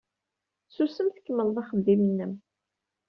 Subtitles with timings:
[0.75, 2.33] Susem, tkemmled axeddim-nnem.